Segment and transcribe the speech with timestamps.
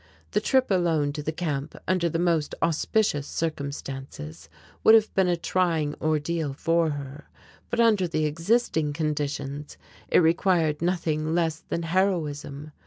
[0.31, 4.49] The trip alone to the Camp, under the most auspicious circumstances,
[4.83, 7.27] would have been a trying ordeal for her,
[7.69, 9.77] but under the existing conditions
[10.07, 12.71] it required nothing less than heroism.